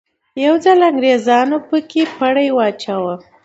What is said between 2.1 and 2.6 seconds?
پړی